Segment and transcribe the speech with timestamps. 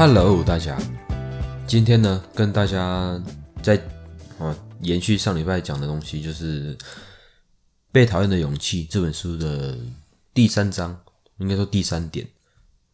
[0.00, 0.78] Hello，大家，
[1.66, 3.22] 今天呢，跟大家
[3.62, 3.76] 在
[4.38, 6.74] 啊延续上礼拜讲的东西，就是
[7.92, 9.76] 《被讨厌的勇气》这本书的
[10.32, 10.98] 第三章，
[11.36, 12.26] 应该说第三点。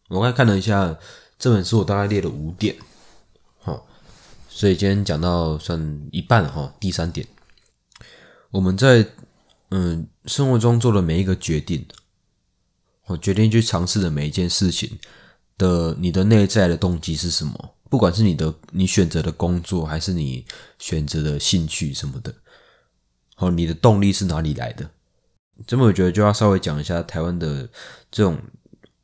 [0.09, 0.99] 我刚看了一下
[1.39, 2.75] 这本书，我大概列了五点，
[3.59, 3.87] 好，
[4.49, 6.73] 所以今天讲到算一半哈。
[6.77, 7.25] 第三点，
[8.51, 9.07] 我们在
[9.69, 11.87] 嗯生活中做的每一个决定，
[13.05, 14.99] 我决定去尝试的每一件事情。
[15.57, 17.73] 的你的内在的动机是什么？
[17.89, 20.45] 不管是你的你选择的工作，还是你
[20.77, 22.33] 选择的兴趣什么的，
[23.37, 24.89] 哦，你的动力是哪里来的？
[25.65, 27.67] 这么我觉得就要稍微讲一下台湾的
[28.11, 28.37] 这种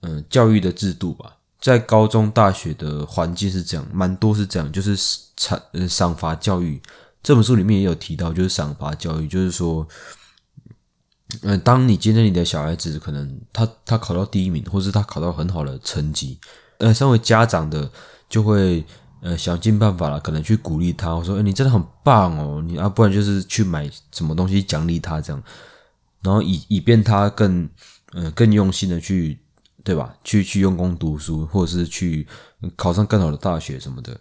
[0.02, 1.38] 嗯教育的制度吧。
[1.60, 4.96] 在高中、大学的环境是这样，蛮多是这样，就是
[5.38, 6.82] 赏赏罚教育。
[7.24, 9.88] 这本书里面也有提到，就是赏罚教育，就是说。
[11.42, 16.38] 嗯，当你今天你的小孩子可能他他考到第一名，或是他考到很好的成绩，
[16.78, 17.90] 呃，身为家长的
[18.30, 18.86] 就会
[19.22, 25.44] 呃想尽办法了，可能去鼓励他，我说，哎，你真的很棒哦，你啊，不然就是去买什么东西奖励他这样，
[26.22, 27.68] 然后以以便他更
[28.14, 29.40] 嗯更用心的去
[29.84, 30.16] 对吧？
[30.24, 32.28] 去去用功读书，或者是去
[32.76, 34.16] 考上更好的大学什么的。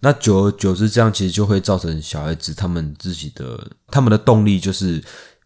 [0.00, 5.02] 那久而久之，这样其实就会造成小孩子他们自己的他们的动力就是。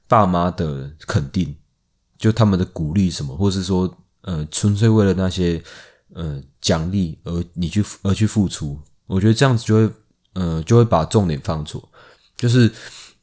[0.08, 1.54] 爸妈的肯定，
[2.18, 5.62] 就他们的鼓励什么，或是说，呃，纯粹为了那些
[6.14, 9.92] 呃奖励而你去而去付出，我觉得这样子就会，
[10.34, 11.88] 呃，就会把重点放错，
[12.36, 12.70] 就是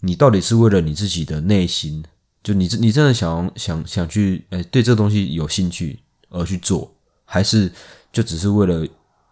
[0.02, 2.04] 你到底是为了你自己的内心，
[2.44, 7.72] 就你你真的想想想去，呃，对这东西有兴趣而去做，还是
[8.12, 8.88] 就只是为了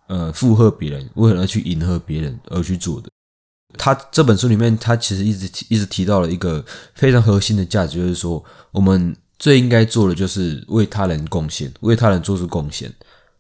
[0.08, 3.10] 呃附和别人，为了去迎合别人而去做的？
[3.78, 6.64] 他这本书里面，他其实一直一直提到了一个
[6.96, 12.92] 非常核心的价值，就是说，我们最应该做的就是为他人贡献，为他人做出贡献。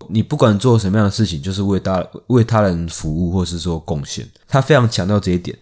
[0.10, 4.28] 你不管做什么样的事情，就是为大为他人服务，或是说贡献。
[4.48, 5.58] 他非常强调这一点，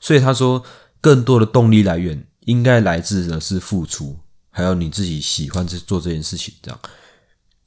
[0.00, 0.62] 所以他说，
[1.00, 4.16] 更多的动力来源应该来自的是付出，
[4.50, 6.80] 还有你自己喜欢去做这件事情，这样，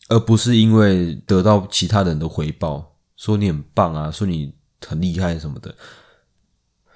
[0.07, 4.53] 而不是因为得到其他人的回报，说你很棒啊，说你
[4.87, 5.75] 很厉害什么的。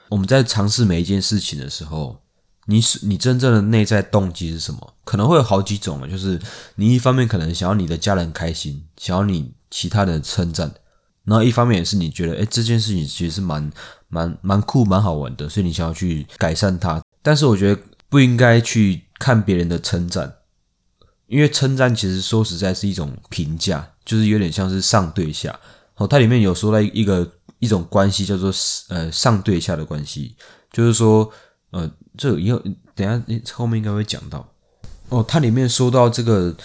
[0.10, 2.22] 我们在尝试每一件事情的时候，
[2.66, 4.94] 你是你真正的内在动机是什么？
[5.04, 6.40] 可能会有好几种嘛，就是
[6.76, 10.72] 你一方面可能想要你的家人开心，想要你其他的称赞，
[11.24, 13.72] 然后一方面也是你觉得，哎，这件事情其实是蛮
[14.08, 17.02] 蛮蛮酷、蛮好玩的，所以你想要去改善它。
[17.22, 20.34] 但是我觉得不应该去看别人的称赞，
[21.28, 25.60] 因为称赞其实说实在是一种评价，就是有点像是上对下。
[25.96, 27.34] 哦，它里面有说到一个。
[27.60, 28.54] 一种关系叫做
[28.90, 30.36] 呃上对下的关系，
[30.72, 31.32] 就是说
[31.72, 32.62] 呃这以后
[32.94, 33.24] 等下
[33.54, 34.48] 后面应该会讲到
[35.10, 36.56] 哦，它里面说到这个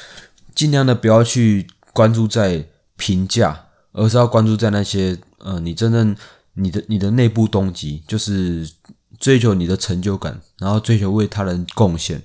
[0.55, 2.67] 尽量的不要去关注在
[2.97, 6.15] 评价，而是要关注在那些呃你真正
[6.55, 8.71] 你的你的内部动机，就是
[9.19, 12.23] 追求你的成就感，然后追求为他人贡献，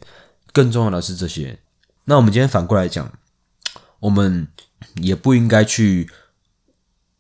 [0.52, 1.58] 更重要的是这些。
[2.04, 3.10] 那我们今天反过来讲，
[4.00, 4.48] 我们
[5.02, 6.10] 也不应该去。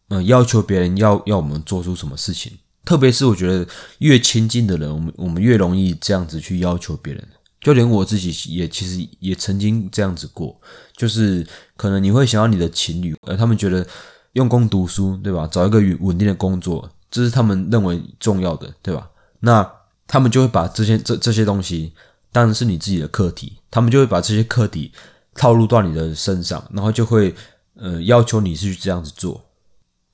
[0.09, 2.53] 嗯，要求别人要要我们做出什么事情，
[2.85, 3.67] 特别是我觉得
[3.99, 7.27] 越亲近的人，我们我们越容易这样子去要求别人。
[7.59, 10.57] 就连我自己也其实也曾经这样子过，
[10.95, 11.45] 就是
[11.75, 13.85] 可能你会想要你的情侣，呃，他们觉得
[14.33, 15.47] 用功读书，对吧？
[15.51, 19.09] 找一个稳定的工作，这是他们认为重要的，对吧？
[19.41, 19.69] 那
[20.05, 21.91] 他们就会把这些这这些东西
[22.31, 24.93] 当然是你自己的课题，他们就会把这些课题
[25.33, 27.35] 套入到你的身上，然后就会
[27.73, 29.43] 呃要求你是去这样子做。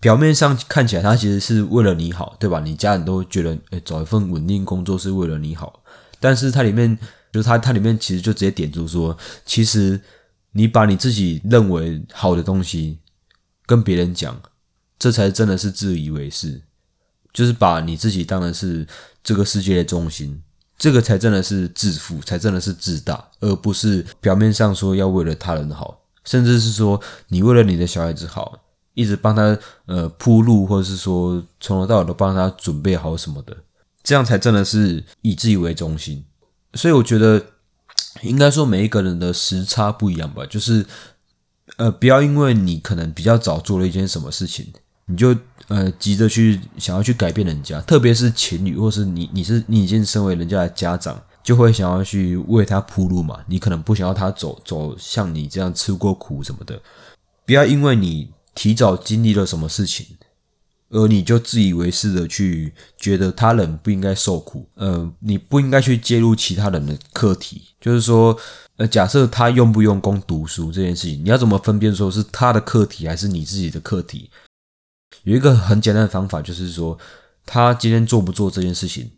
[0.04, 2.60] 表面上看起来，他其实是为了你好，对吧？
[2.60, 5.82] 你家人都觉得，哎，找一份稳定工作是为了你好。
[6.20, 7.00] 但是它里面，
[7.32, 10.02] 就是它它里面其实就直接点出说，其实
[10.52, 13.00] 你把你自己认为好的东西
[13.66, 14.38] 跟别人讲，
[15.00, 16.62] 这才真的是自以为是，
[17.32, 18.86] 就是把你自己当成是
[19.24, 20.44] 这个世界的中心，
[20.78, 27.00] 这个才真的是自负，才真的是自大，而不是表面上说要为了他人好，甚至是说
[27.30, 28.60] 你为了你的小孩子好。
[28.94, 33.58] 一直帮他呃铺路，或者是说从头到尾都帮他准备好什么的，
[34.04, 36.24] 这样才真的是以自己为中心。
[36.76, 37.44] 所以我觉得
[38.22, 40.86] 应该说每一个人的时差不一样吧，就是
[41.78, 44.72] 呃不要因为你可能比较早做了一件什么事情，
[45.08, 45.36] 你就
[45.70, 53.40] 呃急着去想要去改变人家，特别是情侣，或是你你是你已经身为人家的家长，就会想要去为他铺路嘛。
[53.48, 56.80] 你可能不想要他走走像你这样吃过苦什么的，
[57.46, 58.30] 不要因为你。
[58.56, 60.18] 提早经历了什么事情，
[60.90, 67.64] 而你就自以为是的去觉得他人不应该受苦，呃，你不应该去介入其他人的课题。
[67.82, 68.38] 就是说，
[68.78, 74.30] 呃，假设他用不用功读书这件事情，你要怎么分辨说是他的课题还是你自己的课题？
[75.24, 76.98] 有一个很简单的方法，就是说，
[77.46, 79.12] 他今天做不做这件事情，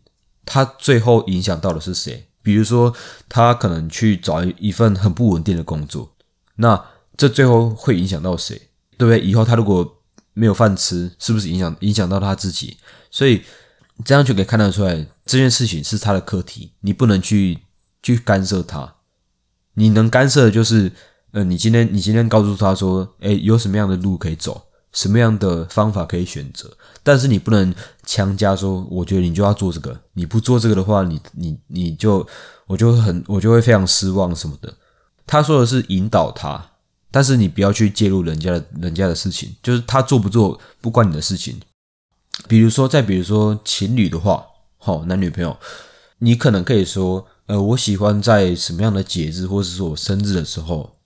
[0.44, 2.26] 他最后影响到的是谁？
[2.42, 2.94] 比如说，
[3.28, 6.12] 他可能去找一份很不稳定的工作，
[6.56, 6.82] 那
[7.16, 8.60] 这最后会影响到谁？
[8.98, 9.20] 对不对？
[9.20, 10.02] 以后他如果
[10.32, 12.76] 没有饭吃，是不是影响影响到他自己？
[13.10, 13.42] 所以
[14.04, 17.58] 这样就可以看得出来，这件事情是他的课题，你不能去
[18.02, 18.94] 去干涉他。
[19.74, 20.92] 你能干涉的就是，
[21.32, 26.70] 呃，你今天你今天告诉他说，诶，有什么样的路可以走，什么样的方法可以选择，
[27.02, 32.26] 但是你不能强加说，我觉得你就要做这个，你不做这个的话，你你你就
[32.66, 34.72] 我就很我就会非常失望什么的。
[35.26, 36.72] 他说的是引导他。
[37.10, 41.58] 但是你不要去介入人家的人家的事情，就是他做不做不关你的事情。
[42.46, 44.44] 比如说，再比如说情侣的话，
[44.76, 45.56] 好男女朋友，
[46.18, 50.96] 你可能可以说，呃，我喜欢在什么样的节日，或者是我生日的时候，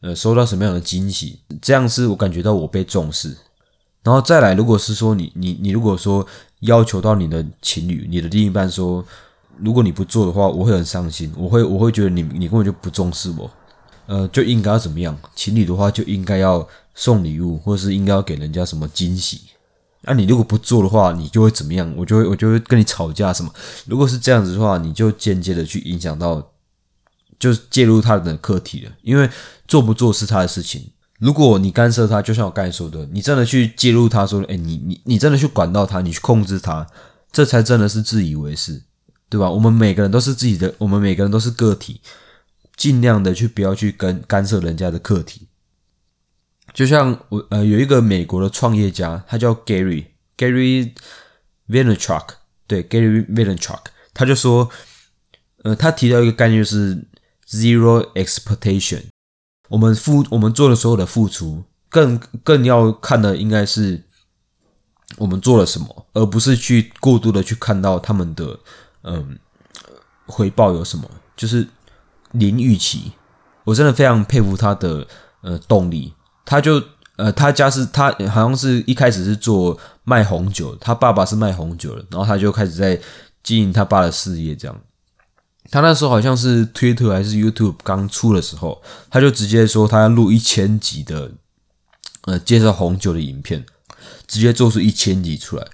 [0.00, 3.36] 呃，收到什么样的惊喜，这样是我感觉到我被重视。
[4.02, 6.26] 然后再来，如果是说你你你如果说
[6.60, 9.04] 要求到你的情侣，你的另一半说，
[9.58, 13.50] 如果你不做的话，我会很伤心，我会我会觉得你你根本就不重视我。
[14.06, 15.18] 呃，就应该要怎么样？
[15.34, 19.42] 情侣的话就应该要送礼物，或者是应该要给人家什么惊喜。
[20.02, 21.90] 那你如果不做的话，你就会怎么样？
[21.96, 23.50] 我就会我就会跟你吵架什么。
[23.86, 26.50] 如果是这样子的话，你就间接的去影响到，
[27.38, 28.92] 就是介入他的课题了。
[29.00, 29.28] 因为
[29.66, 30.90] 做不做是他的事情。
[31.18, 36.86] 如果你干涉他，就像我刚才说的，你真的去介入他，说，哎，你你你真的去管到他，你去控制他，
[37.32, 38.82] 这才真的是自以为是，
[39.30, 39.48] 对吧？
[39.48, 42.02] 我们每个人都是自己的，我们每个人都是个体。
[42.76, 45.46] 尽量的去不要去跟干涉人家的课题，
[46.72, 50.06] 就像我呃有一个美国的创业家，他叫 Gary
[50.36, 50.92] Gary
[51.68, 52.30] Vaynerchuk，
[52.66, 53.78] 对 Gary Vaynerchuk，
[54.12, 54.68] 他就说，
[55.62, 57.06] 呃，他提到一个概念就是
[57.48, 59.04] zero expectation，
[59.68, 64.02] 我们付我们做的所有的付出，更更要看的应该是
[65.16, 68.58] 我们做了什么，而不是去过度的去看到他们的
[69.02, 69.38] 嗯
[70.26, 71.68] 回报有什么，就是。
[72.34, 73.12] 林玉琪，
[73.64, 75.06] 我真的非常佩服他的
[75.40, 76.12] 呃动力。
[76.44, 76.82] 他就
[77.16, 83.00] 呃，他家是他好像是一开始是做卖红酒，他爸爸是卖红酒的，然后他就开始在
[83.42, 84.54] 经营他爸的事业。
[84.54, 84.80] 这样，
[85.70, 91.32] 他那时候好像是推特还是 YouTube 刚出的时候，他就直接说他要录一千集的
[92.22, 93.64] 呃介绍红酒的影片，
[94.26, 95.64] 直接做出一千集出来，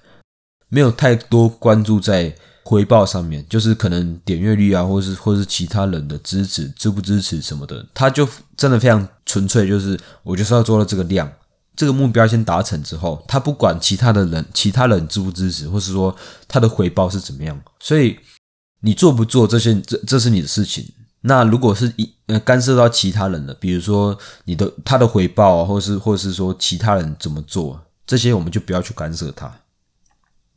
[0.68, 2.36] 没有太多关注在。
[2.62, 11.30] 回报上面就是可能点阅率啊，或是或是其他人的支持支不支持什么的，他就真的非常纯粹，就是我就是要做到这个量，
[11.74, 16.14] 这个目标先达成之后，他不管其他的人，其他人支不支持，或是说
[16.46, 18.18] 他的回报是怎么样，所以
[18.82, 20.86] 你做不做这些，这这是你的事情。
[21.22, 29.52] 那如果是一呃干涉到其他人的，比如说你的他的回报啊，或是或是说其他人怎么做，这些我们就不要去干涉他。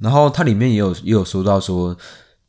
[0.03, 1.95] 然后它里面也有也有说到说，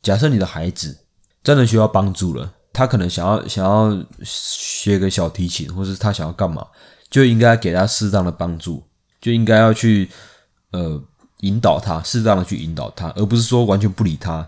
[0.03, 0.97] 假设你的孩子
[1.41, 6.67] 真的需要帮助了，他可能想要想要学个小提琴，或是他想要干嘛，
[7.09, 8.83] 就应该给他适当的帮助，
[9.21, 10.09] 就应该要去
[10.71, 11.01] 呃
[11.39, 14.45] 引导他，适当的去引导他，而不是说完全不理他，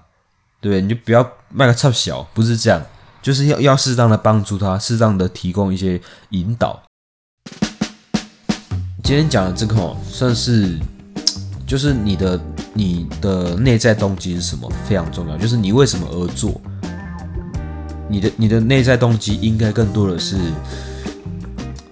[0.59, 0.81] 对？
[0.81, 2.85] 你就不要卖个臭小，不是这样，
[3.21, 6.83] 就是要要适当的帮助他，适当的提供一些引导。
[9.01, 10.77] 今天讲的这个算是。
[11.67, 12.39] 就是你的
[12.73, 16.61] 你的内在动机是什么非常重要，就是你为什么而做，
[18.07, 20.37] 你的你的内在动机应该更多的是，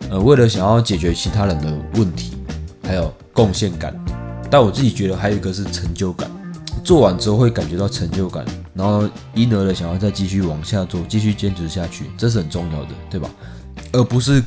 [0.10, 2.38] 呃，为了想要解决其他人的问题，
[2.84, 3.94] 还有贡献感。
[4.50, 6.32] 但我自己觉得还有一个是成就感，
[6.82, 13.29] 做完之后会感觉到成就感，然后因而的想要再继续往下做，继续坚持下去，这是很重要的，对吧？
[13.91, 14.41] 而不是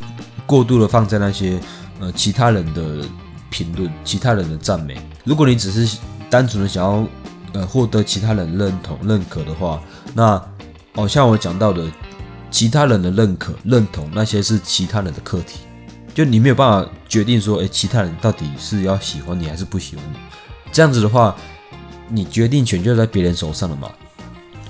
[0.46, 1.60] 过度的放在那些
[2.00, 3.04] 呃其他人的。
[3.50, 7.06] 评论其他人的赞美，如果你只是单纯的想要
[7.52, 9.82] 呃获得其他人认同认可的话，
[10.14, 10.40] 那
[10.94, 11.84] 哦像我讲到的，
[12.50, 15.60] 其他人的认可认同那些是其他人的课题，
[16.14, 20.18] 就你没有办法决定说，诶，其他人到底是要喜欢你还是不喜欢你，
[20.70, 21.34] 这样子的话，
[22.08, 23.90] 你决定权就在别人手上了嘛。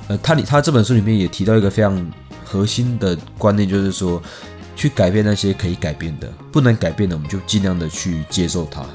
[0.09, 2.13] 呃，他里他这本书里面也提到一个非常
[2.45, 4.23] 核心的观念，就是说。
[4.79, 8.87] 去改变那些可以改变的，不能改变的，我们就尽量的去接受它。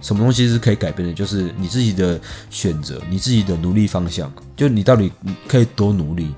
[0.00, 1.14] 什么东西是可以改变的？
[1.14, 5.12] 就是你自己的选择，你自己的努力方向，就你到底
[5.46, 6.34] 可以多努力。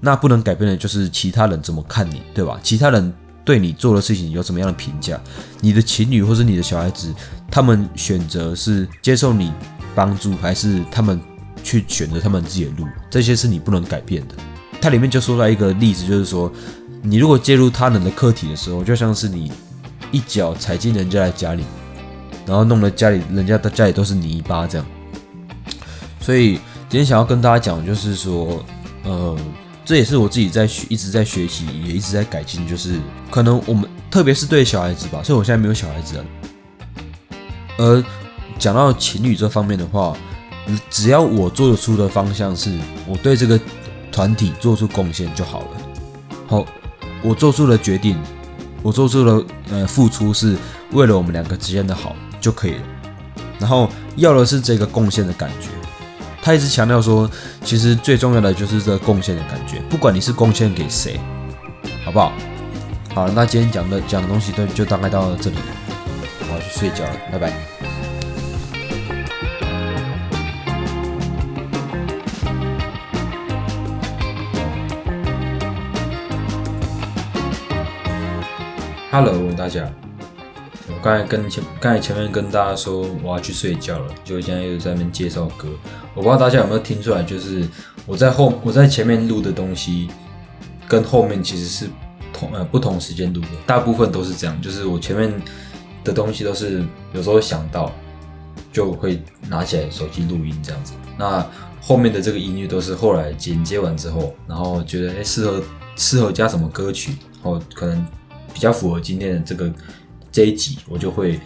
[0.00, 2.58] 那不能改变的，就是其他人怎么看你，对吧？
[2.62, 3.12] 其他人
[3.44, 5.20] 对你做的事情有什么样的评价？
[5.60, 7.14] 你的情侣或者你的小孩子，
[7.50, 9.52] 他们选择是接受你
[9.94, 11.20] 帮助，还是他们
[11.62, 12.86] 去选择他们自己的路？
[13.10, 14.34] 这些是你不能改变的。
[14.80, 16.50] 它里面就说到一个例子，就是说，
[17.02, 19.52] 你如果介入他人的课题的时候，就像是你
[20.10, 21.64] 一脚踩进人家的家里，
[22.46, 24.86] 然后弄得家里人家的家里都是泥巴这样。
[26.20, 26.54] 所以
[26.88, 28.64] 今天想要跟大家讲，就是说，
[29.04, 29.36] 呃。
[29.84, 32.68] 这也是我自己在学，一直在学习，也一直在改进。
[32.68, 33.00] 就是
[33.30, 36.22] 可能我们，特别是对小孩子吧，所以我现在没有小孩子。
[37.78, 38.04] 而
[38.58, 40.14] 讲到情侣这方面的话，
[40.90, 42.70] 只要我做得出的方向是
[43.06, 43.58] 我对这个
[44.12, 45.68] 团体做出贡献就好了。
[46.46, 46.66] 好，
[47.22, 48.16] 我做出了决定，
[48.82, 50.56] 我做出了呃付出，是
[50.92, 52.82] 为了我们两个之间的好就可以了。
[53.58, 55.68] 然后要的是这个贡献的感觉。
[56.40, 57.28] 他一直强调说，
[57.64, 61.20] 其实最重要的就是这个贡献的感觉，不管你是贡献给谁，
[62.04, 62.32] 好不好？
[63.14, 65.56] 好，那今天讲的讲的东西都就大概到这里，
[66.48, 67.77] 我要去睡觉了，拜拜。
[79.20, 79.92] Hello，大家。
[80.86, 85.68] 我刚才跟前刚才前面跟大家说我要去睡觉了，就现在又在那边介绍歌。
[86.14, 87.68] 我不知道大家有没有听出来，就是
[88.06, 90.06] 我在后我在前面录的东西，
[90.86, 91.90] 跟后面其实是
[92.32, 94.62] 同呃不同时间录的，大部分都是这样。
[94.62, 95.34] 就是我前面
[96.04, 97.90] 的东西都是有时候想到
[98.72, 101.44] 就会拿起来手机录音这样子，那
[101.80, 105.60] 后面的这个音乐都是后来剪接完之后，然后觉得哎适合
[105.96, 108.06] 适合加什么歌曲，哦可能
[108.58, 109.72] 比较符合今天的这个。
[110.30, 111.40] 这一集我就会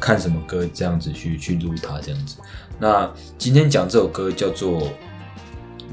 [0.00, 2.38] 看什么歌这样子去去录它这样子。
[2.80, 4.80] 那今天讲这首歌叫做《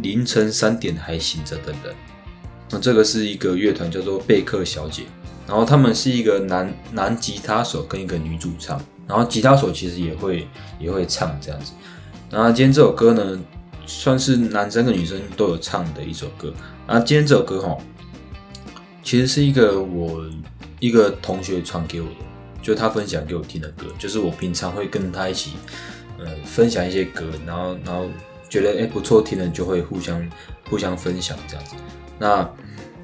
[0.01, 1.93] 凌晨三点还醒着的人》。
[2.71, 5.03] 那这个是一个乐团叫做贝克小姐，
[5.45, 10.47] 然后他们是一个男男吉他手跟一个女主唱，然后吉他手其实也会
[10.79, 11.73] 也会唱这样子。
[12.31, 13.39] 那今天这首歌呢，
[13.85, 16.51] 算是男生跟女生都有唱的一首歌。
[16.87, 17.77] 那今天这首歌哈，
[19.03, 20.25] 其实是一个我。
[20.79, 22.15] 一个同学传给我的，
[22.61, 25.51] 就他分享给我听的歌，就是我平常会跟他一起，
[26.19, 28.09] 呃，分享一些歌，然后，然后
[28.49, 30.21] 觉得哎不错听了，就会互相
[30.69, 31.75] 互相分享这样子。
[32.19, 32.51] 那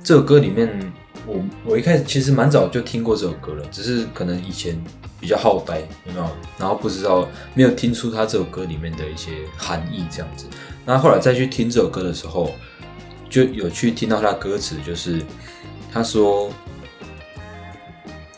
[0.03, 0.91] 这首歌里面，
[1.25, 4.77] 我我一开始其实蛮早就听过这首歌了，只是可能以前
[5.21, 6.29] 比较好呆，有没有？
[6.57, 10.47] 然后不知道没有听出他这首歌里面的一些含义这样子。
[10.85, 12.51] 那后来再去听这首歌的时候，
[13.29, 15.21] 就有去听到他歌词，就是
[15.91, 16.51] 他说。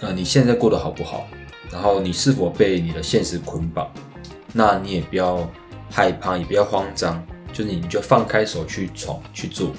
[0.03, 1.27] 呃，你现在过得好不好？
[1.71, 3.87] 然后你是否被你的现实捆绑？
[4.51, 5.47] 那你也不要
[5.91, 9.71] 害怕，也不要慌张，就是你就放开手去闯去做，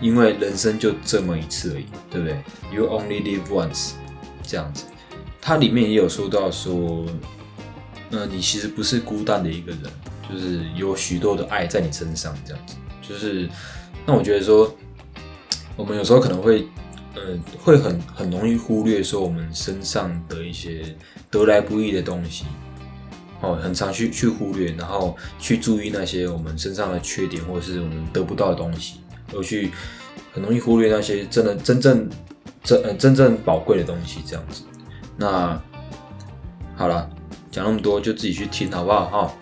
[0.00, 2.42] 因为人生就这么一次而已，对不对
[2.72, 3.90] ？You only live once，
[4.42, 4.86] 这样子。
[5.38, 7.04] 它里面也有说到说，
[8.10, 9.82] 呃，你其实不是孤单的一个人，
[10.30, 12.74] 就是有许多的爱在你身上，这样子。
[13.06, 13.46] 就是，
[14.06, 14.74] 那我觉得说，
[15.76, 16.66] 我们有时候可能会。
[17.14, 20.96] 嗯，会很很容易忽略说我们身上的一些
[21.30, 22.46] 得来不易的东西，
[23.40, 29.00] 哦，很常去去忽略，然后去注意那些我们身上的缺点或者是我们得不到的东西，
[29.34, 29.70] 而去
[30.32, 32.08] 很容易忽略那些真的真正
[32.64, 34.62] 真呃真正宝贵的东西，这样子。
[35.16, 35.60] 那
[36.74, 37.10] 好了，
[37.50, 39.04] 讲那么多就自己去听好不好？
[39.10, 39.34] 哈，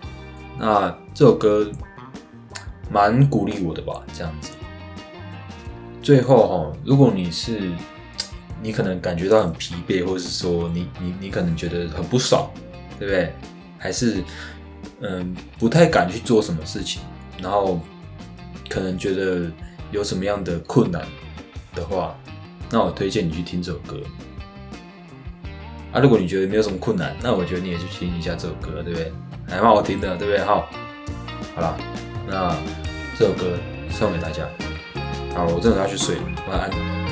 [0.59, 1.71] 那这首歌
[2.91, 4.51] 蛮鼓励我的吧，这样子。
[6.03, 7.71] 最后哈，如果你是
[8.63, 12.51] 你可能感觉到很疲惫，或者是说你你你可能觉得很不爽，
[12.99, 13.33] 对不对？
[13.79, 14.23] 还是
[15.01, 17.03] 嗯不太敢去做什么事情，
[17.43, 17.81] 然后
[18.69, 19.51] 可能觉得
[19.91, 21.03] 有什么样的困难
[21.75, 22.15] 的话，
[22.71, 23.99] 那我推荐你去听这首歌。
[25.93, 29.13] 啊，如果你觉得没有什么困难，那我觉得你也去听一下这首歌，对不对？
[29.49, 30.45] 还蛮好听的，对不对？
[30.45, 30.69] 好，
[31.55, 31.77] 好了，
[32.29, 32.57] 那
[33.19, 33.59] 这首歌
[33.91, 34.47] 送给大家。
[35.35, 37.10] 好，我真的要去睡了，晚安。